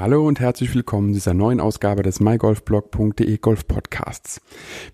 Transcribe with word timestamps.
Hallo 0.00 0.26
und 0.26 0.40
herzlich 0.40 0.74
willkommen 0.74 1.08
zu 1.08 1.16
dieser 1.16 1.34
neuen 1.34 1.60
Ausgabe 1.60 2.02
des 2.02 2.20
mygolfblog.de 2.20 3.36
Golf 3.36 3.68
Podcasts. 3.68 4.40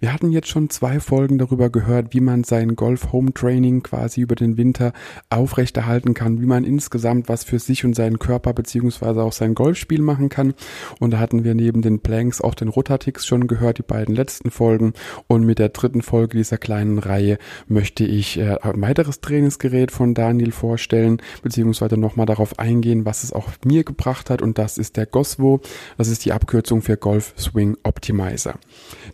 Wir 0.00 0.12
hatten 0.12 0.32
jetzt 0.32 0.48
schon 0.48 0.68
zwei 0.68 0.98
Folgen 0.98 1.38
darüber 1.38 1.70
gehört, 1.70 2.12
wie 2.12 2.18
man 2.18 2.42
sein 2.42 2.74
Golf 2.74 3.12
Home 3.12 3.32
Training 3.32 3.84
quasi 3.84 4.22
über 4.22 4.34
den 4.34 4.56
Winter 4.56 4.92
aufrechterhalten 5.30 6.12
kann, 6.12 6.40
wie 6.40 6.46
man 6.46 6.64
insgesamt 6.64 7.28
was 7.28 7.44
für 7.44 7.60
sich 7.60 7.84
und 7.84 7.94
seinen 7.94 8.18
Körper 8.18 8.52
beziehungsweise 8.52 9.22
auch 9.22 9.30
sein 9.30 9.54
Golfspiel 9.54 10.02
machen 10.02 10.28
kann. 10.28 10.54
Und 10.98 11.12
da 11.12 11.20
hatten 11.20 11.44
wir 11.44 11.54
neben 11.54 11.82
den 11.82 12.00
Planks 12.00 12.40
auch 12.40 12.56
den 12.56 12.66
Rotatix 12.66 13.26
schon 13.26 13.46
gehört, 13.46 13.78
die 13.78 13.82
beiden 13.82 14.12
letzten 14.12 14.50
Folgen. 14.50 14.92
Und 15.28 15.46
mit 15.46 15.60
der 15.60 15.68
dritten 15.68 16.02
Folge 16.02 16.36
dieser 16.36 16.58
kleinen 16.58 16.98
Reihe 16.98 17.38
möchte 17.68 18.04
ich 18.04 18.38
äh, 18.38 18.56
ein 18.60 18.82
weiteres 18.82 19.20
Trainingsgerät 19.20 19.92
von 19.92 20.14
Daniel 20.14 20.50
vorstellen, 20.50 21.22
beziehungsweise 21.44 21.96
nochmal 21.96 22.26
darauf 22.26 22.58
eingehen, 22.58 23.04
was 23.06 23.22
es 23.22 23.32
auch 23.32 23.50
mir 23.64 23.84
gebracht 23.84 24.30
hat. 24.30 24.42
Und 24.42 24.58
das 24.58 24.78
ist 24.78 24.95
der 24.96 25.06
GOSWO. 25.06 25.60
Das 25.98 26.08
ist 26.08 26.24
die 26.24 26.32
Abkürzung 26.32 26.82
für 26.82 26.96
Golf 26.96 27.34
Swing 27.36 27.76
Optimizer. 27.82 28.58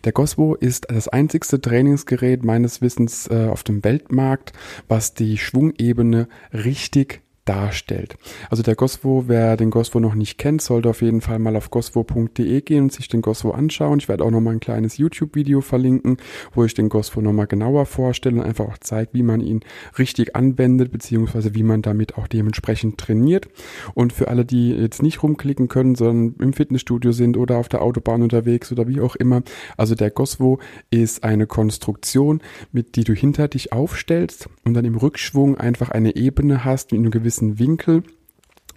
Der 0.03 0.11
GOSWO 0.11 0.55
ist 0.55 0.87
das 0.89 1.07
einzigste 1.07 1.59
Trainingsgerät 1.59 2.43
meines 2.43 2.81
Wissens 2.81 3.27
äh, 3.27 3.47
auf 3.47 3.63
dem 3.63 3.83
Weltmarkt, 3.83 4.53
was 4.87 5.13
die 5.13 5.37
Schwungebene 5.37 6.27
richtig 6.53 7.22
darstellt. 7.45 8.17
Also 8.49 8.63
der 8.63 8.75
Goswo, 8.75 9.25
wer 9.27 9.57
den 9.57 9.69
Goswo 9.69 9.99
noch 9.99 10.15
nicht 10.15 10.37
kennt, 10.37 10.61
sollte 10.61 10.89
auf 10.89 11.01
jeden 11.01 11.21
Fall 11.21 11.39
mal 11.39 11.55
auf 11.55 11.69
goswo.de 11.69 12.61
gehen 12.61 12.83
und 12.83 12.93
sich 12.93 13.07
den 13.07 13.21
Goswo 13.21 13.51
anschauen. 13.51 13.99
Ich 13.99 14.07
werde 14.07 14.23
auch 14.23 14.31
noch 14.31 14.39
mal 14.39 14.51
ein 14.51 14.59
kleines 14.59 14.97
YouTube-Video 14.97 15.61
verlinken, 15.61 16.17
wo 16.53 16.63
ich 16.63 16.73
den 16.73 16.89
Goswo 16.89 17.21
noch 17.21 17.33
mal 17.33 17.45
genauer 17.45 17.85
vorstelle 17.85 18.37
und 18.37 18.45
einfach 18.45 18.65
auch 18.65 18.77
zeige, 18.79 19.11
wie 19.13 19.23
man 19.23 19.41
ihn 19.41 19.61
richtig 19.97 20.35
anwendet, 20.35 20.91
beziehungsweise 20.91 21.53
wie 21.53 21.63
man 21.63 21.81
damit 21.81 22.17
auch 22.17 22.27
dementsprechend 22.27 22.97
trainiert. 22.97 23.49
Und 23.93 24.13
für 24.13 24.29
alle, 24.29 24.45
die 24.45 24.71
jetzt 24.71 25.03
nicht 25.03 25.21
rumklicken 25.21 25.67
können, 25.67 25.95
sondern 25.95 26.35
im 26.39 26.53
Fitnessstudio 26.53 27.11
sind 27.11 27.37
oder 27.37 27.57
auf 27.57 27.69
der 27.69 27.81
Autobahn 27.81 28.21
unterwegs 28.21 28.71
oder 28.71 28.87
wie 28.87 29.01
auch 29.01 29.15
immer, 29.15 29.43
also 29.75 29.95
der 29.95 30.11
Goswo 30.11 30.59
ist 30.91 31.23
eine 31.23 31.47
Konstruktion, 31.47 32.41
mit 32.71 32.95
die 32.95 33.03
du 33.03 33.13
hinter 33.13 33.47
dich 33.47 33.73
aufstellst 33.73 34.49
und 34.63 34.73
dann 34.73 34.85
im 34.85 34.95
Rückschwung 34.95 35.57
einfach 35.57 35.89
eine 35.89 36.15
Ebene 36.15 36.63
hast 36.63 36.91
mit 36.91 36.99
einem 36.99 37.11
gewissen 37.11 37.32
gewissen 37.33 37.59
Winkel 37.59 38.03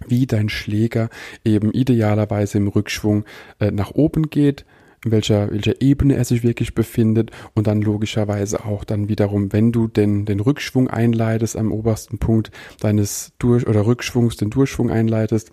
wie 0.07 0.27
dein 0.27 0.49
Schläger 0.49 1.09
eben 1.43 1.71
idealerweise 1.71 2.59
im 2.59 2.67
Rückschwung 2.67 3.25
äh, 3.59 3.71
nach 3.71 3.91
oben 3.91 4.29
geht, 4.29 4.63
in 5.03 5.11
welcher, 5.11 5.51
welcher 5.51 5.81
Ebene 5.81 6.15
er 6.15 6.23
sich 6.23 6.43
wirklich 6.43 6.75
befindet 6.75 7.31
und 7.55 7.65
dann 7.65 7.81
logischerweise 7.81 8.63
auch 8.63 8.83
dann 8.83 9.09
wiederum, 9.09 9.51
wenn 9.53 9.71
du 9.71 9.87
den, 9.87 10.25
den 10.25 10.39
Rückschwung 10.39 10.87
einleitest 10.87 11.57
am 11.57 11.71
obersten 11.71 12.19
Punkt 12.19 12.51
deines 12.79 13.33
Durch- 13.39 13.65
oder 13.65 13.87
Rückschwungs, 13.87 14.37
den 14.37 14.51
Durchschwung 14.51 14.91
einleitest 14.91 15.51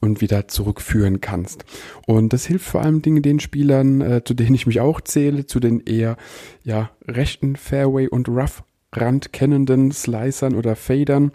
und 0.00 0.20
wieder 0.20 0.46
zurückführen 0.46 1.22
kannst. 1.22 1.64
Und 2.06 2.34
das 2.34 2.44
hilft 2.44 2.66
vor 2.66 2.82
allem 2.82 3.00
Dingen 3.00 3.22
den 3.22 3.40
Spielern, 3.40 4.02
äh, 4.02 4.24
zu 4.24 4.34
denen 4.34 4.54
ich 4.54 4.66
mich 4.66 4.80
auch 4.80 5.00
zähle, 5.00 5.46
zu 5.46 5.58
den 5.58 5.80
eher 5.80 6.18
ja 6.64 6.90
rechten 7.06 7.56
Fairway 7.56 8.08
und 8.08 8.28
Rough 8.28 8.62
randkennenden 8.96 9.92
Slicern 9.92 10.54
oder 10.54 10.76
Fadern 10.76 11.32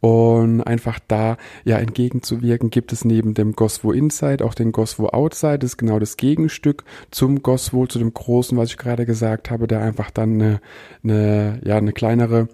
und 0.00 0.60
einfach 0.62 0.98
da 1.08 1.36
ja 1.64 1.78
entgegenzuwirken 1.78 2.70
gibt 2.70 2.92
es 2.92 3.04
neben 3.04 3.34
dem 3.34 3.52
Goswo 3.54 3.92
Inside 3.92 4.44
auch 4.44 4.54
den 4.54 4.72
Goswo 4.72 5.08
Outside, 5.08 5.60
das 5.60 5.72
ist 5.72 5.76
genau 5.76 5.98
das 5.98 6.16
Gegenstück 6.16 6.84
zum 7.10 7.42
Goswo, 7.42 7.86
zu 7.86 7.98
dem 7.98 8.12
großen, 8.12 8.56
was 8.56 8.70
ich 8.70 8.78
gerade 8.78 9.06
gesagt 9.06 9.50
habe, 9.50 9.66
der 9.66 9.80
einfach 9.80 10.10
dann 10.10 10.34
eine, 10.34 10.60
eine 11.04 11.60
ja 11.64 11.76
eine 11.76 11.92
kleinere 11.92 12.48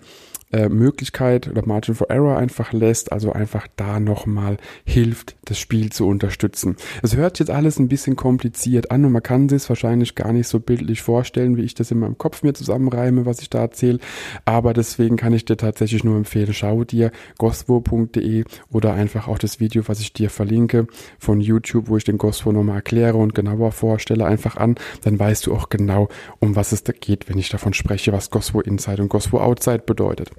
äh, 0.52 0.68
Möglichkeit 0.68 1.48
oder 1.48 1.66
Margin 1.66 1.94
for 1.94 2.10
Error 2.10 2.36
einfach 2.36 2.72
lässt, 2.72 3.12
also 3.12 3.32
einfach 3.32 3.66
da 3.76 4.00
nochmal 4.00 4.56
hilft, 4.84 5.36
das 5.44 5.58
Spiel 5.58 5.90
zu 5.90 6.06
unterstützen. 6.06 6.76
Es 7.02 7.16
hört 7.16 7.38
jetzt 7.38 7.50
alles 7.50 7.78
ein 7.78 7.88
bisschen 7.88 8.16
kompliziert 8.16 8.90
an 8.90 9.04
und 9.04 9.12
man 9.12 9.22
kann 9.22 9.48
sich 9.48 9.68
wahrscheinlich 9.68 10.14
gar 10.14 10.32
nicht 10.32 10.48
so 10.48 10.60
bildlich 10.60 11.02
vorstellen, 11.02 11.56
wie 11.56 11.62
ich 11.62 11.74
das 11.74 11.90
in 11.90 11.98
meinem 11.98 12.16
Kopf 12.16 12.42
mir 12.42 12.54
zusammenreime, 12.54 13.26
was 13.26 13.40
ich 13.40 13.50
da 13.50 13.60
erzähle, 13.60 13.98
aber 14.44 14.72
deswegen 14.72 15.16
kann 15.16 15.32
ich 15.32 15.44
dir 15.44 15.56
tatsächlich 15.56 16.04
nur 16.04 16.16
empfehlen, 16.16 16.54
schau 16.54 16.84
dir 16.84 17.10
goswo.de 17.36 18.44
oder 18.70 18.94
einfach 18.94 19.28
auch 19.28 19.38
das 19.38 19.60
Video, 19.60 19.86
was 19.86 20.00
ich 20.00 20.12
dir 20.12 20.30
verlinke 20.30 20.86
von 21.18 21.40
YouTube, 21.40 21.88
wo 21.88 21.96
ich 21.96 22.04
den 22.04 22.18
Goswo 22.18 22.52
nochmal 22.52 22.76
erkläre 22.76 23.18
und 23.18 23.34
genauer 23.34 23.72
vorstelle, 23.72 24.24
einfach 24.24 24.56
an, 24.56 24.76
dann 25.02 25.18
weißt 25.18 25.46
du 25.46 25.54
auch 25.54 25.68
genau, 25.68 26.08
um 26.38 26.56
was 26.56 26.72
es 26.72 26.84
da 26.84 26.92
geht, 26.92 27.28
wenn 27.28 27.38
ich 27.38 27.50
davon 27.50 27.74
spreche, 27.74 28.12
was 28.12 28.30
Goswo 28.30 28.60
Inside 28.60 29.02
und 29.02 29.08
Goswo 29.08 29.38
Outside 29.38 29.82
bedeutet. 29.84 30.30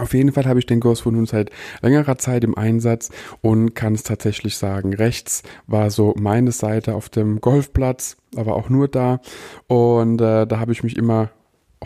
Auf 0.00 0.14
jeden 0.14 0.32
Fall 0.32 0.46
habe 0.46 0.58
ich 0.58 0.66
den 0.66 0.80
Ghost 0.80 1.04
nun 1.04 1.26
seit 1.26 1.50
längerer 1.82 2.16
Zeit 2.16 2.42
im 2.42 2.56
Einsatz 2.56 3.10
und 3.42 3.74
kann 3.74 3.94
es 3.94 4.02
tatsächlich 4.02 4.56
sagen. 4.56 4.94
Rechts 4.94 5.42
war 5.66 5.90
so 5.90 6.14
meine 6.18 6.52
Seite 6.52 6.94
auf 6.94 7.10
dem 7.10 7.40
Golfplatz, 7.40 8.16
aber 8.34 8.56
auch 8.56 8.70
nur 8.70 8.88
da. 8.88 9.20
Und 9.66 10.20
äh, 10.20 10.46
da 10.46 10.58
habe 10.58 10.72
ich 10.72 10.82
mich 10.82 10.96
immer 10.96 11.30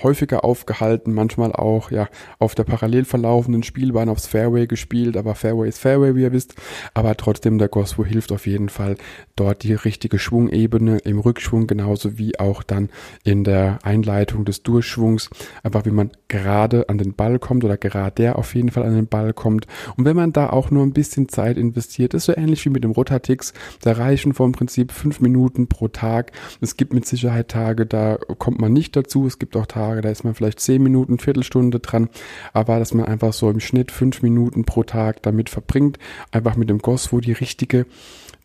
häufiger 0.03 0.45
aufgehalten, 0.45 1.13
manchmal 1.13 1.53
auch 1.53 1.91
ja 1.91 2.09
auf 2.39 2.55
der 2.55 2.65
parallel 2.65 3.05
verlaufenden 3.05 3.63
Spielbahn 3.63 4.09
aufs 4.09 4.27
Fairway 4.27 4.67
gespielt, 4.67 5.17
aber 5.17 5.35
Fairway 5.35 5.69
ist 5.69 5.79
Fairway, 5.79 6.15
wie 6.17 6.23
ihr 6.23 6.33
wisst, 6.33 6.55
aber 6.95 7.17
trotzdem 7.17 7.59
der 7.59 7.69
Goswo 7.69 8.05
hilft 8.05 8.33
auf 8.33 8.47
jeden 8.47 8.69
Fall 8.69 8.97
dort 9.37 9.63
die 9.63 9.75
richtige 9.75 10.19
Schwungebene 10.19 10.99
im 10.99 11.19
Rückschwung 11.19 11.67
genauso 11.67 12.19
wie 12.19 12.39
auch 12.39 12.63
dann 12.63 12.91
in 13.23 13.45
der 13.45 13.79
Einleitung 13.83 14.45
des 14.45 14.63
Durchschwungs, 14.63 15.31
einfach 15.63 15.85
wie 15.85 15.91
man 15.91 16.11
gerade 16.29 16.89
an 16.89 16.99
den 16.99 17.15
Ball 17.15 17.39
kommt 17.39 17.65
oder 17.65 17.77
gerade 17.77 18.15
der 18.17 18.39
auf 18.39 18.55
jeden 18.55 18.71
Fall 18.71 18.83
an 18.85 18.95
den 18.95 19.07
Ball 19.07 19.33
kommt. 19.33 19.67
Und 19.97 20.05
wenn 20.05 20.17
man 20.17 20.33
da 20.33 20.51
auch 20.51 20.71
nur 20.71 20.83
ein 20.83 20.93
bisschen 20.93 21.29
Zeit 21.29 21.57
investiert, 21.57 22.15
ist 22.15 22.25
so 22.25 22.37
ähnlich 22.37 22.65
wie 22.65 22.71
mit 22.71 22.85
dem 22.85 22.91
Rotatix, 22.91 23.53
da 23.83 23.93
reichen 23.93 24.35
vom 24.35 24.53
Prinzip 24.53 24.93
fünf 24.93 25.21
Minuten 25.21 25.69
pro 25.69 25.89
Tag. 25.89 26.33
Es 26.61 26.77
gibt 26.77 26.93
mit 26.93 27.07
Sicherheit 27.07 27.49
Tage, 27.49 27.87
da 27.87 28.17
kommt 28.39 28.61
man 28.61 28.73
nicht 28.73 28.97
dazu, 28.97 29.27
es 29.27 29.39
gibt 29.39 29.57
auch 29.57 29.67
Tage, 29.67 29.84
Tage, 29.85 30.01
da 30.01 30.09
ist 30.11 30.25
man 30.25 30.35
vielleicht 30.35 30.61
zehn 30.61 30.83
Minuten, 30.83 31.19
Viertelstunde 31.19 31.81
dran, 31.81 32.09
aber 32.53 32.79
dass 32.79 32.95
man 32.95 33.07
einfach 33.07 33.33
so 33.33 33.51
im 33.51 33.61
Schnitt 33.61 33.93
fünf 33.93 34.23
Minuten 34.23 34.65
pro 34.65 34.83
Tag 34.83 35.23
damit 35.23 35.51
verbringt, 35.51 35.99
einfach 36.31 36.57
mit 36.57 36.71
dem 36.71 36.79
Goswo 36.79 37.21
die 37.21 37.33
richtige, 37.33 37.87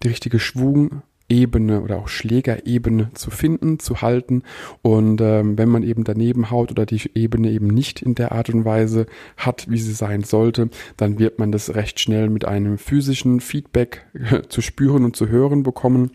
die 0.03 0.09
richtige 0.09 0.39
Schwung 0.39 1.01
Ebene 1.29 1.81
oder 1.81 1.97
auch 1.97 2.07
Schlägerebene 2.07 3.11
zu 3.13 3.29
finden, 3.29 3.79
zu 3.79 4.01
halten. 4.01 4.41
Und 4.81 5.21
ähm, 5.21 5.59
wenn 5.59 5.69
man 5.69 5.83
eben 5.83 6.03
daneben 6.03 6.49
haut 6.49 6.71
oder 6.71 6.87
die 6.87 7.01
Ebene 7.13 7.51
eben 7.51 7.67
nicht 7.67 8.01
in 8.01 8.15
der 8.15 8.31
Art 8.31 8.49
und 8.49 8.65
Weise 8.65 9.05
hat, 9.37 9.69
wie 9.69 9.77
sie 9.77 9.93
sein 9.93 10.23
sollte, 10.23 10.69
dann 10.97 11.19
wird 11.19 11.37
man 11.37 11.51
das 11.51 11.75
recht 11.75 11.99
schnell 11.99 12.29
mit 12.29 12.45
einem 12.45 12.79
physischen 12.79 13.41
Feedback 13.41 14.07
zu 14.49 14.61
spüren 14.61 15.05
und 15.05 15.15
zu 15.15 15.29
hören 15.29 15.61
bekommen. 15.61 16.11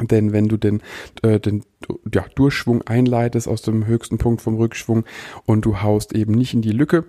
Denn 0.00 0.32
wenn 0.32 0.48
du 0.48 0.56
den, 0.56 0.82
äh, 1.22 1.40
den 1.40 1.64
ja, 2.12 2.24
Durchschwung 2.34 2.82
einleitest 2.82 3.48
aus 3.48 3.62
dem 3.62 3.86
höchsten 3.86 4.18
Punkt 4.18 4.42
vom 4.42 4.56
Rückschwung 4.56 5.04
und 5.46 5.64
du 5.64 5.82
haust 5.82 6.14
eben 6.14 6.32
nicht 6.32 6.54
in 6.54 6.62
die 6.62 6.72
Lücke, 6.72 7.04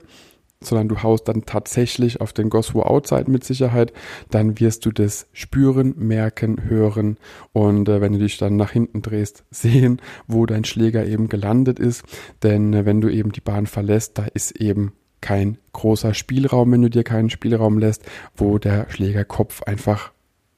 sondern 0.61 0.87
du 0.87 1.03
haust 1.03 1.27
dann 1.27 1.45
tatsächlich 1.45 2.21
auf 2.21 2.33
den 2.33 2.49
Goswo 2.49 2.81
Outside 2.81 3.29
mit 3.29 3.43
Sicherheit, 3.43 3.93
dann 4.31 4.59
wirst 4.59 4.85
du 4.85 4.91
das 4.91 5.27
spüren, 5.33 5.93
merken, 5.97 6.63
hören 6.67 7.17
und 7.53 7.87
äh, 7.89 8.01
wenn 8.01 8.13
du 8.13 8.19
dich 8.19 8.37
dann 8.37 8.55
nach 8.55 8.71
hinten 8.71 9.01
drehst, 9.01 9.43
sehen, 9.51 10.01
wo 10.27 10.45
dein 10.45 10.63
Schläger 10.63 11.05
eben 11.05 11.29
gelandet 11.29 11.79
ist. 11.79 12.03
Denn 12.43 12.73
äh, 12.73 12.85
wenn 12.85 13.01
du 13.01 13.09
eben 13.09 13.31
die 13.31 13.41
Bahn 13.41 13.67
verlässt, 13.67 14.17
da 14.17 14.25
ist 14.33 14.59
eben 14.59 14.93
kein 15.21 15.57
großer 15.73 16.13
Spielraum, 16.13 16.71
wenn 16.71 16.83
du 16.83 16.89
dir 16.89 17.03
keinen 17.03 17.29
Spielraum 17.29 17.79
lässt, 17.79 18.03
wo 18.35 18.59
der 18.59 18.89
Schlägerkopf 18.89 19.63
einfach 19.63 20.11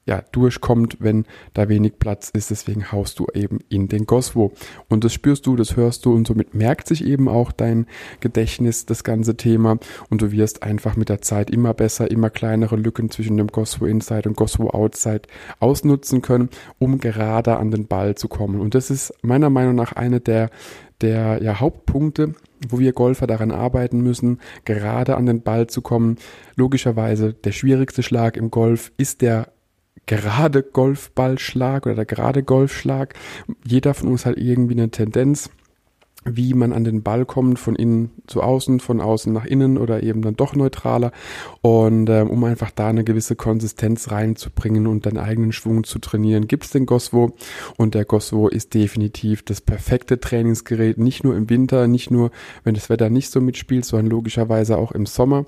ja, 0.08 0.24
durchkommt, 0.32 0.98
wenn 1.00 1.26
da 1.54 1.70
wenig 1.70 2.00
Platz 2.00 2.30
ist. 2.30 2.50
Deswegen 2.50 2.92
haust 2.92 3.20
du 3.20 3.28
eben 3.34 3.60
in 3.70 3.90
den 3.90 4.06
Goswo. 4.06 4.54
Und 4.88 5.04
das 5.04 5.14
spürst 5.14 5.46
du, 5.46 5.56
das 5.56 5.76
hörst 5.76 6.06
du 6.06 6.14
und 6.14 6.26
somit 6.26 6.56
merkt 6.56 6.88
sich 6.88 7.06
eben 7.06 7.28
auch 7.28 7.52
dein 7.52 7.86
Gedächtnis 8.22 8.86
das 8.86 9.04
ganze 9.04 9.36
Thema 9.36 9.78
und 10.10 10.22
du 10.22 10.32
wirst 10.32 10.64
einfach 10.64 10.96
mit 10.96 11.10
der 11.10 11.22
Zeit 11.22 11.50
immer 11.50 11.74
besser, 11.74 12.10
immer 12.10 12.30
kleinere 12.30 12.78
Lücken 12.78 13.12
zwischen 13.12 13.38
dem 13.38 13.48
Goswo 13.48 13.86
Inside 13.86 14.30
und 14.30 14.38
Goswo 14.38 14.70
Outside 14.70 15.24
ausnutzen 15.60 16.22
können, 16.22 16.50
um 16.80 17.00
gerade 17.00 17.58
an 17.58 17.72
den 17.72 17.88
Ball 17.88 18.16
zu 18.16 18.30
kommen. 18.30 18.62
Und 18.62 18.76
das 18.76 18.90
ist 18.90 19.14
meiner 19.22 19.50
Meinung 19.50 19.76
nach 19.76 19.92
eine 19.92 20.22
der 20.22 20.50
der 21.02 21.44
ja, 21.44 21.60
Hauptpunkte, 21.60 22.34
wo 22.70 22.80
wir 22.80 22.92
Golfer 22.92 23.28
daran 23.28 23.52
arbeiten 23.52 24.02
müssen, 24.02 24.40
gerade 24.66 25.16
an 25.16 25.28
den 25.28 25.44
Ball 25.44 25.68
zu 25.68 25.84
kommen. 25.84 26.18
Logischerweise 26.56 27.34
der 27.34 27.52
schwierigste 27.52 28.02
Schlag 28.02 28.36
im 28.36 28.50
Golf 28.50 28.92
ist 28.98 29.22
der 29.22 29.52
gerade 30.06 30.64
Golfballschlag 30.64 31.86
oder 31.86 31.96
der 31.96 32.06
gerade 32.06 32.44
Golfschlag. 32.44 33.14
Jeder 33.66 33.94
von 33.94 34.10
uns 34.10 34.26
hat 34.26 34.38
irgendwie 34.38 34.74
eine 34.74 34.90
Tendenz, 34.90 35.50
wie 36.30 36.54
man 36.54 36.74
an 36.74 36.84
den 36.84 37.04
Ball 37.04 37.26
kommt, 37.26 37.60
von 37.60 37.76
innen 37.76 38.12
zu 38.28 38.42
außen, 38.42 38.80
von 38.80 39.02
außen 39.02 39.32
nach 39.32 39.46
innen 39.46 39.78
oder 39.78 40.04
eben 40.04 40.22
dann 40.22 40.36
doch 40.36 40.56
neutraler. 40.56 41.12
Und 41.62 42.10
ähm, 42.10 42.30
um 42.30 42.44
einfach 42.44 42.72
da 42.72 42.90
eine 42.90 43.04
gewisse 43.04 43.36
Konsistenz 43.36 44.12
reinzubringen 44.12 44.88
und 44.88 45.06
deinen 45.06 45.18
eigenen 45.18 45.52
Schwung 45.52 45.84
zu 45.84 46.00
trainieren, 46.00 46.48
gibt's 46.48 46.72
den 46.72 46.86
Goswo. 46.86 47.34
Und 47.78 47.96
der 47.96 48.06
Goswo 48.06 48.48
ist 48.48 48.74
definitiv 48.74 49.44
das 49.44 49.62
perfekte 49.62 50.20
Trainingsgerät, 50.20 50.98
nicht 50.98 51.24
nur 51.24 51.36
im 51.36 51.50
Winter, 51.50 51.88
nicht 51.88 52.12
nur, 52.12 52.32
wenn 52.64 52.76
das 52.76 52.90
Wetter 52.90 53.10
nicht 53.10 53.32
so 53.32 53.42
mitspielt, 53.42 53.86
sondern 53.86 54.10
logischerweise 54.10 54.78
auch 54.78 54.92
im 54.92 55.06
Sommer. 55.06 55.46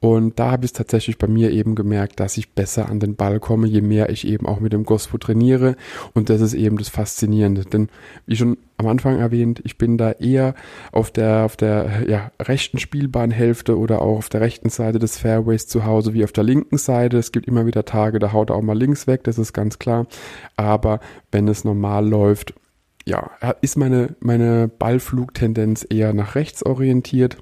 Und 0.00 0.38
da 0.38 0.52
habe 0.52 0.64
ich 0.64 0.72
tatsächlich 0.72 1.18
bei 1.18 1.26
mir 1.26 1.50
eben 1.50 1.74
gemerkt, 1.74 2.20
dass 2.20 2.36
ich 2.36 2.50
besser 2.50 2.88
an 2.88 3.00
den 3.00 3.16
Ball 3.16 3.40
komme, 3.40 3.66
je 3.66 3.80
mehr 3.80 4.10
ich 4.10 4.26
eben 4.26 4.46
auch 4.46 4.60
mit 4.60 4.72
dem 4.72 4.84
Goswo 4.84 5.18
trainiere. 5.18 5.76
Und 6.14 6.30
das 6.30 6.40
ist 6.40 6.54
eben 6.54 6.78
das 6.78 6.88
Faszinierende. 6.88 7.64
Denn 7.64 7.88
wie 8.26 8.36
schon 8.36 8.56
am 8.82 8.88
Anfang 8.88 9.18
erwähnt, 9.18 9.60
ich 9.64 9.78
bin 9.78 9.98
da 9.98 10.12
eher 10.12 10.54
auf 10.92 11.10
der, 11.10 11.44
auf 11.44 11.56
der 11.56 12.04
ja, 12.08 12.30
rechten 12.40 12.78
Spielbahnhälfte 12.78 13.78
oder 13.78 14.02
auch 14.02 14.18
auf 14.18 14.28
der 14.28 14.40
rechten 14.40 14.68
Seite 14.68 14.98
des 14.98 15.18
Fairways 15.18 15.66
zu 15.66 15.84
Hause 15.84 16.14
wie 16.14 16.24
auf 16.24 16.32
der 16.32 16.44
linken 16.44 16.78
Seite. 16.78 17.18
Es 17.18 17.32
gibt 17.32 17.46
immer 17.46 17.66
wieder 17.66 17.84
Tage, 17.84 18.18
da 18.18 18.32
haut 18.32 18.50
er 18.50 18.56
auch 18.56 18.62
mal 18.62 18.78
links 18.78 19.06
weg, 19.06 19.24
das 19.24 19.38
ist 19.38 19.52
ganz 19.52 19.78
klar. 19.78 20.06
Aber 20.56 21.00
wenn 21.30 21.48
es 21.48 21.64
normal 21.64 22.06
läuft, 22.08 22.54
ja, 23.06 23.30
ist 23.60 23.76
meine, 23.76 24.14
meine 24.20 24.68
Ballflugtendenz 24.68 25.86
eher 25.88 26.12
nach 26.12 26.34
rechts 26.34 26.64
orientiert. 26.64 27.36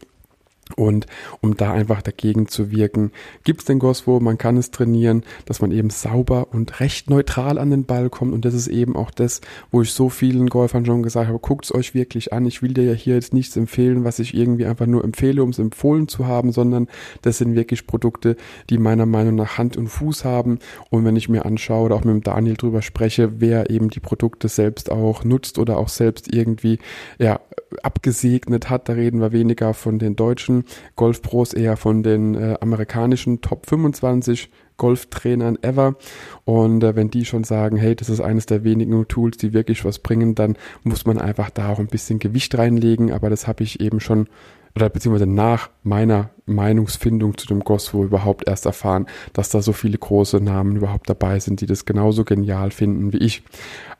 Und 0.76 1.06
um 1.40 1.56
da 1.56 1.72
einfach 1.72 2.02
dagegen 2.02 2.48
zu 2.48 2.70
wirken, 2.70 3.12
gibt 3.44 3.60
es 3.60 3.66
den 3.66 3.78
Goswo, 3.78 4.20
man 4.20 4.38
kann 4.38 4.56
es 4.56 4.70
trainieren, 4.70 5.24
dass 5.46 5.60
man 5.60 5.70
eben 5.72 5.90
sauber 5.90 6.48
und 6.52 6.80
recht 6.80 7.10
neutral 7.10 7.58
an 7.58 7.70
den 7.70 7.84
Ball 7.84 8.10
kommt. 8.10 8.32
Und 8.32 8.44
das 8.44 8.54
ist 8.54 8.68
eben 8.68 8.96
auch 8.96 9.10
das, 9.10 9.40
wo 9.70 9.82
ich 9.82 9.92
so 9.92 10.08
vielen 10.08 10.48
Golfern 10.48 10.84
schon 10.86 11.02
gesagt 11.02 11.28
habe, 11.28 11.38
guckt 11.38 11.64
es 11.64 11.74
euch 11.74 11.94
wirklich 11.94 12.32
an. 12.32 12.46
Ich 12.46 12.62
will 12.62 12.74
dir 12.74 12.84
ja 12.84 12.92
hier 12.92 13.14
jetzt 13.14 13.34
nichts 13.34 13.56
empfehlen, 13.56 14.04
was 14.04 14.18
ich 14.18 14.34
irgendwie 14.34 14.66
einfach 14.66 14.86
nur 14.86 15.04
empfehle, 15.04 15.42
um 15.42 15.50
es 15.50 15.58
empfohlen 15.58 16.08
zu 16.08 16.26
haben, 16.26 16.52
sondern 16.52 16.88
das 17.22 17.38
sind 17.38 17.54
wirklich 17.54 17.86
Produkte, 17.86 18.36
die 18.68 18.78
meiner 18.78 19.06
Meinung 19.06 19.34
nach 19.34 19.58
Hand 19.58 19.76
und 19.76 19.88
Fuß 19.88 20.24
haben. 20.24 20.58
Und 20.90 21.04
wenn 21.04 21.16
ich 21.16 21.28
mir 21.28 21.44
anschaue 21.44 21.86
oder 21.86 21.96
auch 21.96 22.04
mit 22.04 22.14
dem 22.14 22.22
Daniel 22.22 22.56
drüber 22.56 22.82
spreche, 22.82 23.40
wer 23.40 23.70
eben 23.70 23.90
die 23.90 24.00
Produkte 24.00 24.48
selbst 24.48 24.90
auch 24.90 25.24
nutzt 25.24 25.58
oder 25.58 25.78
auch 25.78 25.88
selbst 25.88 26.32
irgendwie 26.32 26.78
ja, 27.18 27.40
abgesegnet 27.82 28.70
hat, 28.70 28.88
da 28.88 28.94
reden 28.94 29.20
wir 29.20 29.32
weniger 29.32 29.74
von 29.74 29.98
den 29.98 30.16
deutschen 30.16 30.59
Golfpros 30.96 31.52
eher 31.52 31.76
von 31.76 32.02
den 32.02 32.34
äh, 32.34 32.56
amerikanischen 32.60 33.40
Top 33.40 33.66
25 33.66 34.50
Golftrainern 34.80 35.58
ever. 35.62 35.96
Und 36.44 36.82
äh, 36.82 36.96
wenn 36.96 37.10
die 37.10 37.26
schon 37.26 37.44
sagen, 37.44 37.76
hey, 37.76 37.94
das 37.94 38.08
ist 38.08 38.20
eines 38.20 38.46
der 38.46 38.64
wenigen 38.64 39.06
Tools, 39.08 39.36
die 39.36 39.52
wirklich 39.52 39.84
was 39.84 39.98
bringen, 39.98 40.34
dann 40.34 40.56
muss 40.84 41.04
man 41.04 41.18
einfach 41.18 41.50
da 41.50 41.68
auch 41.68 41.78
ein 41.78 41.86
bisschen 41.86 42.18
Gewicht 42.18 42.56
reinlegen. 42.56 43.12
Aber 43.12 43.28
das 43.28 43.46
habe 43.46 43.62
ich 43.62 43.80
eben 43.80 44.00
schon 44.00 44.28
oder 44.74 44.88
beziehungsweise 44.88 45.26
nach 45.26 45.70
meiner 45.82 46.30
Meinungsfindung 46.46 47.38
zu 47.38 47.46
dem 47.46 47.60
Goswo 47.60 48.04
überhaupt 48.04 48.48
erst 48.48 48.66
erfahren, 48.66 49.06
dass 49.32 49.50
da 49.50 49.62
so 49.62 49.72
viele 49.72 49.98
große 49.98 50.40
Namen 50.40 50.76
überhaupt 50.76 51.08
dabei 51.08 51.38
sind, 51.38 51.60
die 51.60 51.66
das 51.66 51.84
genauso 51.84 52.24
genial 52.24 52.70
finden 52.70 53.12
wie 53.12 53.18
ich. 53.18 53.42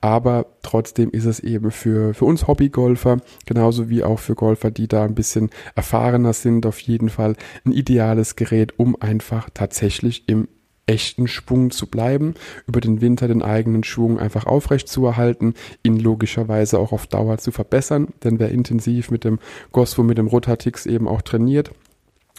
Aber 0.01 0.47
trotzdem 0.63 1.11
ist 1.11 1.27
es 1.27 1.41
eben 1.41 1.71
für, 1.71 2.15
für 2.15 2.25
uns 2.25 2.47
Hobbygolfer, 2.47 3.19
genauso 3.47 3.89
wie 3.89 4.03
auch 4.05 4.19
für 4.19 4.35
Golfer, 4.35 4.71
die 4.71 4.89
da 4.89 5.05
ein 5.05 5.15
bisschen 5.15 5.51
erfahrener 5.75 6.33
sind, 6.33 6.67
auf 6.67 6.81
jeden 6.81 7.09
Fall 7.09 7.37
ein 7.65 7.73
ideales 7.73 8.37
Gerät, 8.37 8.79
um 8.79 9.01
einfach 9.01 9.51
tatsächlich 9.53 10.25
im 10.27 10.49
echten 10.91 11.29
Schwung 11.29 11.71
zu 11.71 11.87
bleiben, 11.87 12.35
über 12.67 12.81
den 12.81 13.01
Winter 13.01 13.29
den 13.29 13.43
eigenen 13.43 13.85
Schwung 13.85 14.19
einfach 14.19 14.45
aufrecht 14.45 14.89
zu 14.89 15.07
erhalten, 15.07 15.55
ihn 15.83 15.99
logischerweise 15.99 16.79
auch 16.79 16.93
auf 16.93 17.07
Dauer 17.07 17.39
zu 17.39 17.53
verbessern, 17.53 18.09
denn 18.25 18.41
wer 18.41 18.51
intensiv 18.51 19.11
mit 19.11 19.25
dem 19.25 19.39
Goswo, 19.71 20.03
mit 20.03 20.19
dem 20.19 20.27
Rotatix 20.27 20.87
eben 20.87 21.07
auch 21.07 21.23
trainiert, 21.23 21.71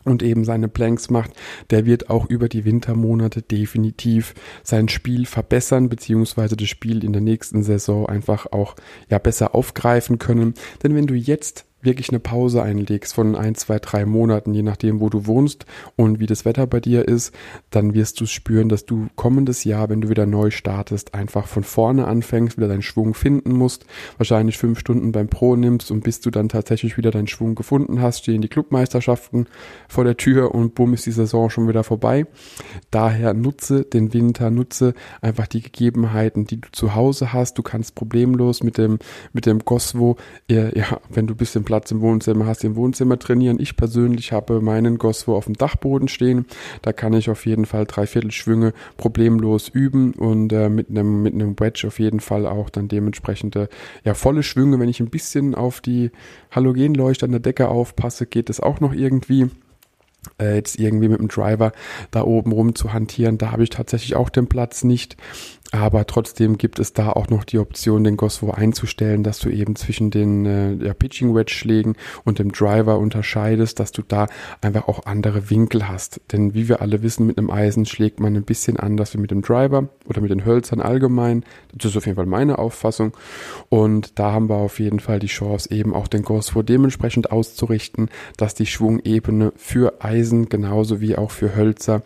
und 0.04 0.24
eben 0.24 0.46
seine 0.46 0.68
Planks 0.68 1.12
macht, 1.12 1.32
der 1.70 1.86
wird 1.86 2.10
auch 2.10 2.26
über 2.28 2.50
die 2.50 2.66
Wintermonate 2.66 3.44
definitiv 3.44 4.34
sein 4.64 4.90
Spiel 4.90 5.28
verbessern, 5.28 5.90
beziehungsweise 5.90 6.58
das 6.58 6.70
Spiel 6.70 7.04
in 7.04 7.14
der 7.14 7.22
nächsten 7.22 7.62
Saison 7.62 8.08
einfach 8.08 8.48
auch 8.52 8.76
ja 9.10 9.20
besser 9.20 9.54
aufgreifen 9.54 10.18
können. 10.18 10.56
Denn 10.82 10.96
wenn 10.96 11.06
du 11.06 11.14
jetzt 11.14 11.66
wirklich 11.82 12.10
eine 12.10 12.20
Pause 12.20 12.62
einlegst 12.62 13.14
von 13.14 13.36
ein, 13.36 13.56
zwei, 13.56 13.80
drei 13.80 14.06
Monaten, 14.06 14.54
je 14.54 14.62
nachdem, 14.62 15.00
wo 15.00 15.10
du 15.10 15.26
wohnst 15.26 15.66
und 15.96 16.20
wie 16.20 16.28
das 16.28 16.46
Wetter 16.46 16.68
bei 16.68 16.80
dir 16.80 17.08
ist, 17.08 17.34
dann 17.70 17.94
wirst 17.94 18.20
du 18.22 18.26
spüren, 18.26 18.70
dass 18.70 18.86
du 18.86 19.08
kommendes 19.16 19.64
Jahr, 19.64 19.90
wenn 19.90 20.02
du 20.02 20.10
wieder 20.10 20.26
neu 20.26 20.52
startest, 20.52 21.14
einfach 21.14 21.48
von 21.48 21.64
vorne 21.64 22.08
anfängst, 22.08 22.58
wieder 22.58 22.68
deinen 22.68 22.82
Schwung 22.82 23.14
finden 23.14 23.54
musst, 23.54 23.86
wahrscheinlich 24.18 24.58
fünf 24.58 24.80
Stunden 24.80 25.12
beim 25.12 25.28
Pro 25.28 25.56
nimmst 25.56 25.92
und 25.92 26.04
bis 26.04 26.22
du 26.22 26.32
dann 26.32 26.50
tatsächlich 26.50 26.98
wieder 26.98 27.12
deinen 27.12 27.28
Schwung 27.28 27.56
gefunden 27.56 28.02
hast, 28.02 28.20
stehen 28.20 28.42
die 28.42 28.48
Clubmeisterschaften 28.48 29.48
vor 29.88 30.04
der 30.04 30.18
Tür 30.18 30.54
und 30.54 30.76
bumm 30.76 30.94
ist 30.94 31.06
die 31.06 31.12
Saison 31.12 31.50
schon 31.50 31.68
wieder 31.68 31.84
vorbei. 31.84 32.26
Daher 32.92 33.34
nutze 33.34 33.84
den 33.84 34.14
Winter, 34.14 34.50
nutze 34.50 34.94
einfach 35.22 35.48
die 35.48 35.62
Gegebenheiten, 35.62 36.46
die 36.46 36.62
du 36.62 36.70
zu 36.72 36.96
Hause 36.96 37.34
hast. 37.34 37.58
Du 37.58 37.64
kannst 37.64 37.96
problemlos 37.96 38.64
mit 38.64 38.78
dem, 38.78 39.00
mit 39.34 39.46
dem 39.46 39.60
Goswo, 39.60 40.18
ja, 40.48 40.70
wenn 41.10 41.28
du 41.28 41.36
bisschen 41.36 41.64
Platz 41.72 41.90
im 41.90 42.02
Wohnzimmer 42.02 42.48
hast, 42.48 42.66
im 42.66 42.76
Wohnzimmer 42.76 43.18
trainieren. 43.18 43.58
Ich 43.58 43.78
persönlich 43.78 44.34
habe 44.34 44.60
meinen 44.60 44.98
Goswo 44.98 45.38
auf 45.38 45.46
dem 45.46 45.54
Dachboden 45.54 46.10
stehen. 46.10 46.46
Da 46.82 46.92
kann 46.92 47.14
ich 47.14 47.30
auf 47.30 47.46
jeden 47.46 47.66
Fall 47.66 47.86
dreiviertel 47.86 48.32
Schwünge 48.32 48.74
problemlos 48.98 49.70
üben 49.70 50.12
und 50.12 50.52
äh, 50.52 50.68
mit 50.68 50.90
einem 50.90 51.24
mit 51.24 51.34
Wedge 51.62 51.88
auf 51.88 51.98
jeden 51.98 52.20
Fall 52.20 52.46
auch 52.46 52.70
dann 52.70 52.90
dementsprechende 52.90 53.70
ja 54.04 54.16
volle 54.16 54.44
Schwünge. 54.44 54.82
Wenn 54.82 54.90
ich 54.90 55.00
ein 55.00 55.10
bisschen 55.10 55.56
auf 55.56 55.80
die 55.80 56.12
Halogenleuchte 56.54 57.26
an 57.26 57.32
der 57.32 57.40
Decke 57.40 57.70
aufpasse, 57.70 58.26
geht 58.26 58.50
es 58.50 58.60
auch 58.60 58.82
noch 58.82 58.92
irgendwie 58.92 59.50
äh, 60.42 60.56
jetzt 60.56 60.78
irgendwie 60.78 61.08
mit 61.08 61.20
dem 61.20 61.30
Driver 61.30 61.72
da 62.12 62.24
oben 62.24 62.52
rum 62.52 62.76
zu 62.76 62.92
hantieren. 62.92 63.38
Da 63.38 63.54
habe 63.54 63.64
ich 63.64 63.70
tatsächlich 63.70 64.18
auch 64.18 64.30
den 64.30 64.48
Platz 64.48 64.84
nicht. 64.84 65.16
Aber 65.72 66.06
trotzdem 66.06 66.58
gibt 66.58 66.80
es 66.80 66.92
da 66.92 67.12
auch 67.12 67.30
noch 67.30 67.46
die 67.46 67.58
Option, 67.58 68.04
den 68.04 68.18
Goswo 68.18 68.52
einzustellen, 68.52 69.24
dass 69.24 69.40
du 69.40 69.50
eben 69.50 69.78
zwischen 69.78 70.12
den 70.12 70.46
äh, 70.46 70.74
ja, 70.86 70.94
Pitching 70.94 71.34
Wedge 71.34 71.54
Schlägen 71.54 71.96
und 72.26 72.40
dem 72.40 72.52
Driver 72.52 73.00
unterscheidest, 73.00 73.80
dass 73.80 73.94
du 73.94 74.02
da 74.06 74.28
einfach 74.60 74.90
auch 74.90 75.06
andere 75.06 75.50
Winkel 75.50 75.88
hast. 75.88 76.20
Denn 76.34 76.54
wie 76.54 76.68
wir 76.68 76.82
alle 76.82 77.04
wissen, 77.04 77.26
mit 77.26 77.38
einem 77.38 77.50
Eisen 77.50 77.86
schlägt 77.86 78.20
man 78.20 78.36
ein 78.36 78.44
bisschen 78.44 78.78
anders 78.78 79.14
wie 79.14 79.18
mit 79.18 79.32
dem 79.32 79.42
Driver 79.42 79.88
oder 80.08 80.20
mit 80.20 80.30
den 80.30 80.44
Hölzern 80.44 80.82
allgemein. 80.82 81.46
Das 81.74 81.92
ist 81.92 81.98
auf 81.98 82.06
jeden 82.06 82.18
Fall 82.18 82.26
meine 82.26 82.60
Auffassung. 82.60 83.14
Und 83.70 84.20
da 84.20 84.34
haben 84.34 84.50
wir 84.50 84.58
auf 84.58 84.78
jeden 84.80 85.00
Fall 85.00 85.20
die 85.20 85.28
Chance, 85.28 85.72
eben 85.72 85.96
auch 85.96 86.10
den 86.10 86.24
Goswo 86.24 86.64
dementsprechend 86.64 87.32
auszurichten, 87.32 88.10
dass 88.36 88.56
die 88.56 88.66
Schwungebene 88.66 89.54
für 89.56 90.04
Eisen 90.04 90.50
genauso 90.50 91.00
wie 91.00 91.18
auch 91.18 91.32
für 91.32 91.56
Hölzer 91.56 92.04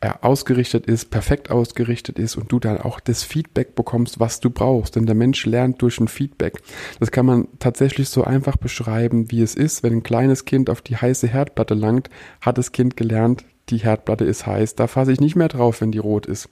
er 0.00 0.24
ausgerichtet 0.24 0.86
ist, 0.86 1.10
perfekt 1.10 1.50
ausgerichtet 1.50 2.18
ist 2.18 2.36
und 2.36 2.50
du 2.50 2.58
dann 2.58 2.78
auch 2.78 3.00
das 3.00 3.22
Feedback 3.22 3.74
bekommst, 3.74 4.18
was 4.18 4.40
du 4.40 4.48
brauchst. 4.48 4.96
Denn 4.96 5.06
der 5.06 5.14
Mensch 5.14 5.44
lernt 5.44 5.82
durch 5.82 6.00
ein 6.00 6.08
Feedback. 6.08 6.62
Das 6.98 7.10
kann 7.10 7.26
man 7.26 7.48
tatsächlich 7.58 8.08
so 8.08 8.24
einfach 8.24 8.56
beschreiben, 8.56 9.30
wie 9.30 9.42
es 9.42 9.54
ist, 9.54 9.82
wenn 9.82 9.92
ein 9.92 10.02
kleines 10.02 10.46
Kind 10.46 10.70
auf 10.70 10.80
die 10.80 10.96
heiße 10.96 11.28
Herdplatte 11.28 11.74
langt, 11.74 12.08
hat 12.40 12.56
das 12.56 12.72
Kind 12.72 12.96
gelernt, 12.96 13.44
die 13.68 13.78
Herdplatte 13.78 14.24
ist 14.24 14.46
heiß. 14.46 14.74
Da 14.74 14.86
fasse 14.86 15.12
ich 15.12 15.20
nicht 15.20 15.36
mehr 15.36 15.48
drauf, 15.48 15.80
wenn 15.82 15.92
die 15.92 15.98
rot 15.98 16.26
ist. 16.26 16.48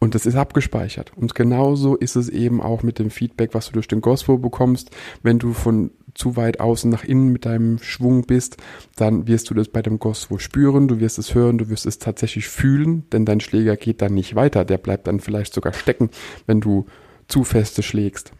Und 0.00 0.14
das 0.14 0.26
ist 0.26 0.36
abgespeichert. 0.36 1.12
Und 1.16 1.34
genauso 1.34 1.96
ist 1.96 2.16
es 2.16 2.28
eben 2.28 2.60
auch 2.60 2.82
mit 2.82 2.98
dem 2.98 3.10
Feedback, 3.10 3.54
was 3.54 3.66
du 3.66 3.72
durch 3.72 3.88
den 3.88 4.00
Gosfo 4.00 4.38
bekommst. 4.38 4.90
Wenn 5.22 5.38
du 5.38 5.52
von 5.52 5.90
zu 6.18 6.36
weit 6.36 6.58
außen 6.58 6.90
nach 6.90 7.04
innen 7.04 7.28
mit 7.28 7.46
deinem 7.46 7.78
Schwung 7.78 8.26
bist, 8.26 8.56
dann 8.96 9.28
wirst 9.28 9.48
du 9.50 9.54
das 9.54 9.68
bei 9.68 9.82
dem 9.82 10.00
Goswo 10.00 10.38
spüren, 10.38 10.88
du 10.88 10.98
wirst 10.98 11.18
es 11.18 11.34
hören, 11.34 11.58
du 11.58 11.68
wirst 11.68 11.86
es 11.86 12.00
tatsächlich 12.00 12.48
fühlen, 12.48 13.08
denn 13.10 13.24
dein 13.24 13.40
Schläger 13.40 13.76
geht 13.76 14.02
dann 14.02 14.14
nicht 14.14 14.34
weiter, 14.34 14.64
der 14.64 14.78
bleibt 14.78 15.06
dann 15.06 15.20
vielleicht 15.20 15.54
sogar 15.54 15.72
stecken, 15.72 16.10
wenn 16.46 16.60
du 16.60 16.86
zu 17.28 17.44
feste 17.44 17.84
schlägst. 17.84 18.32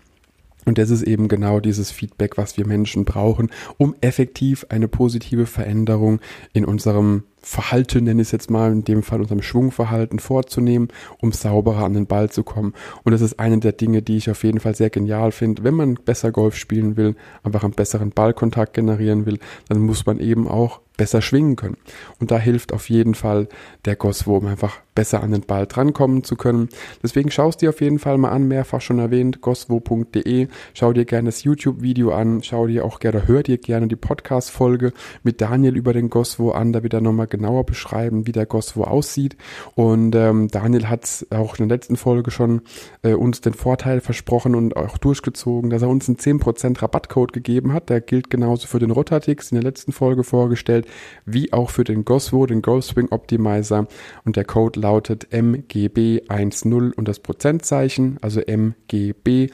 Und 0.64 0.78
das 0.78 0.90
ist 0.90 1.02
eben 1.02 1.28
genau 1.28 1.60
dieses 1.60 1.90
Feedback, 1.90 2.36
was 2.36 2.56
wir 2.56 2.66
Menschen 2.66 3.04
brauchen, 3.04 3.50
um 3.78 3.94
effektiv 4.00 4.66
eine 4.68 4.88
positive 4.88 5.46
Veränderung 5.46 6.20
in 6.52 6.64
unserem 6.64 7.22
Verhalten, 7.40 8.04
nenne 8.04 8.20
ich 8.20 8.28
es 8.28 8.32
jetzt 8.32 8.50
mal, 8.50 8.72
in 8.72 8.84
dem 8.84 9.02
Fall 9.02 9.20
unserem 9.20 9.40
Schwungverhalten 9.40 10.18
vorzunehmen, 10.18 10.88
um 11.20 11.32
sauberer 11.32 11.84
an 11.84 11.94
den 11.94 12.06
Ball 12.06 12.28
zu 12.28 12.42
kommen. 12.42 12.74
Und 13.04 13.12
das 13.12 13.20
ist 13.20 13.38
eine 13.38 13.58
der 13.58 13.72
Dinge, 13.72 14.02
die 14.02 14.16
ich 14.16 14.30
auf 14.30 14.44
jeden 14.44 14.60
Fall 14.60 14.74
sehr 14.74 14.90
genial 14.90 15.32
finde. 15.32 15.64
Wenn 15.64 15.74
man 15.74 15.94
besser 15.94 16.32
Golf 16.32 16.56
spielen 16.56 16.96
will, 16.96 17.14
einfach 17.42 17.64
einen 17.64 17.72
besseren 17.72 18.10
Ballkontakt 18.10 18.74
generieren 18.74 19.24
will, 19.24 19.38
dann 19.68 19.80
muss 19.80 20.04
man 20.04 20.18
eben 20.18 20.48
auch 20.48 20.80
besser 20.98 21.22
schwingen 21.22 21.56
können. 21.56 21.78
Und 22.20 22.30
da 22.30 22.38
hilft 22.38 22.74
auf 22.74 22.90
jeden 22.90 23.14
Fall 23.14 23.48
der 23.86 23.96
Goswo, 23.96 24.36
um 24.36 24.46
einfach 24.46 24.80
besser 24.98 25.22
an 25.22 25.30
den 25.30 25.42
Ball 25.42 25.68
drankommen 25.68 26.24
zu 26.24 26.34
können. 26.34 26.68
Deswegen 27.04 27.30
schaust 27.30 27.62
dir 27.62 27.68
auf 27.68 27.80
jeden 27.80 28.00
Fall 28.00 28.18
mal 28.18 28.30
an, 28.30 28.48
mehrfach 28.48 28.80
schon 28.80 28.98
erwähnt, 28.98 29.40
goswo.de. 29.40 30.48
Schau 30.74 30.92
dir 30.92 31.04
gerne 31.04 31.28
das 31.28 31.44
YouTube-Video 31.44 32.10
an, 32.10 32.42
schau 32.42 32.66
dir 32.66 32.84
auch 32.84 32.98
gerne, 32.98 33.28
hör 33.28 33.44
dir 33.44 33.58
gerne 33.58 33.86
die 33.86 33.94
Podcast-Folge 33.94 34.92
mit 35.22 35.40
Daniel 35.40 35.76
über 35.76 35.92
den 35.92 36.10
Goswo 36.10 36.50
an. 36.50 36.72
Da 36.72 36.82
wird 36.82 36.94
er 36.94 37.00
nochmal 37.00 37.28
genauer 37.28 37.64
beschreiben, 37.64 38.26
wie 38.26 38.32
der 38.32 38.46
Goswo 38.46 38.82
aussieht. 38.82 39.36
Und 39.76 40.16
ähm, 40.16 40.48
Daniel 40.48 40.88
hat 40.88 41.24
auch 41.30 41.56
in 41.60 41.68
der 41.68 41.76
letzten 41.76 41.96
Folge 41.96 42.32
schon 42.32 42.62
äh, 43.02 43.12
uns 43.12 43.40
den 43.40 43.54
Vorteil 43.54 44.00
versprochen 44.00 44.56
und 44.56 44.76
auch 44.76 44.98
durchgezogen, 44.98 45.70
dass 45.70 45.82
er 45.82 45.90
uns 45.90 46.08
einen 46.08 46.16
10% 46.16 46.82
Rabattcode 46.82 47.32
gegeben 47.32 47.72
hat. 47.72 47.88
Der 47.88 48.00
gilt 48.00 48.30
genauso 48.30 48.66
für 48.66 48.80
den 48.80 48.90
Rotatix 48.90 49.52
in 49.52 49.54
der 49.54 49.62
letzten 49.62 49.92
Folge 49.92 50.24
vorgestellt, 50.24 50.87
wie 51.24 51.52
auch 51.52 51.70
für 51.70 51.84
den 51.84 52.04
Goswo, 52.04 52.46
den 52.46 52.62
Goal 52.62 52.82
Swing 52.82 53.08
Optimizer. 53.10 53.86
Und 54.24 54.36
der 54.36 54.44
Code 54.44 54.80
lautet 54.80 55.28
MGB10 55.32 56.94
und 56.94 57.08
das 57.08 57.20
Prozentzeichen, 57.20 58.18
also 58.20 58.40
MGB 58.40 59.50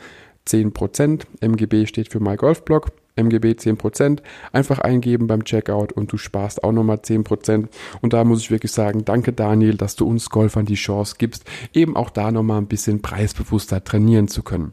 10%. 0.46 1.22
MGB 1.40 1.86
steht 1.86 2.10
für 2.10 2.20
My 2.20 2.36
Golf 2.36 2.64
Blog. 2.64 2.92
MGB 3.16 3.52
10%, 3.52 4.20
einfach 4.52 4.80
eingeben 4.80 5.26
beim 5.28 5.44
Checkout 5.44 5.92
und 5.92 6.10
du 6.10 6.16
sparst 6.16 6.64
auch 6.64 6.72
nochmal 6.72 6.96
10%. 6.96 7.68
Und 8.00 8.12
da 8.12 8.24
muss 8.24 8.40
ich 8.40 8.50
wirklich 8.50 8.72
sagen, 8.72 9.04
danke 9.04 9.32
Daniel, 9.32 9.76
dass 9.76 9.96
du 9.96 10.06
uns 10.06 10.30
Golfern 10.30 10.66
die 10.66 10.74
Chance 10.74 11.14
gibst, 11.18 11.44
eben 11.72 11.96
auch 11.96 12.10
da 12.10 12.32
nochmal 12.32 12.58
ein 12.58 12.66
bisschen 12.66 13.02
preisbewusster 13.02 13.84
trainieren 13.84 14.28
zu 14.28 14.42
können. 14.42 14.72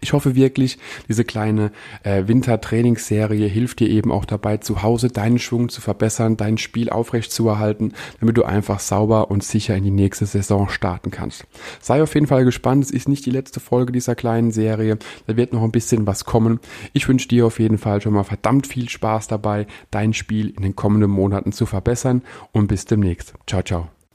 Ich 0.00 0.12
hoffe 0.12 0.34
wirklich, 0.34 0.78
diese 1.08 1.24
kleine 1.24 1.72
äh, 2.02 2.26
Wintertrainingsserie 2.26 3.46
hilft 3.46 3.80
dir 3.80 3.88
eben 3.88 4.10
auch 4.10 4.24
dabei, 4.24 4.56
zu 4.56 4.82
Hause 4.82 5.08
deinen 5.08 5.38
Schwung 5.38 5.68
zu 5.68 5.80
verbessern, 5.80 6.36
dein 6.36 6.58
Spiel 6.58 6.90
aufrecht 6.90 7.32
zu 7.32 7.48
erhalten, 7.48 7.92
damit 8.20 8.36
du 8.36 8.44
einfach 8.44 8.80
sauber 8.80 9.30
und 9.30 9.44
sicher 9.44 9.76
in 9.76 9.84
die 9.84 9.90
nächste 9.90 10.26
Saison 10.26 10.68
starten 10.68 11.10
kannst. 11.10 11.44
Sei 11.80 12.02
auf 12.02 12.14
jeden 12.14 12.26
Fall 12.26 12.44
gespannt, 12.44 12.84
es 12.84 12.90
ist 12.90 13.08
nicht 13.08 13.26
die 13.26 13.30
letzte 13.30 13.60
Folge 13.60 13.92
dieser 13.92 14.14
kleinen 14.14 14.52
Serie, 14.52 14.98
da 15.26 15.36
wird 15.36 15.52
noch 15.52 15.62
ein 15.62 15.72
bisschen 15.72 16.06
was 16.06 16.24
kommen. 16.24 16.60
Ich 16.92 17.06
wünsche 17.08 17.28
dir 17.28 17.46
auf 17.46 17.60
jeden 17.60 17.78
Fall 17.78 18.00
schon 18.00 18.14
mal 18.14 18.24
verdammt 18.24 18.66
viel 18.66 18.88
Spaß 18.88 19.28
dabei, 19.28 19.66
dein 19.90 20.14
Spiel 20.14 20.50
in 20.50 20.62
den 20.62 20.76
kommenden 20.76 21.10
Monaten 21.10 21.52
zu 21.52 21.66
verbessern 21.66 22.22
und 22.52 22.68
bis 22.68 22.84
demnächst. 22.86 23.34
Ciao, 23.46 23.62
ciao. 23.62 23.99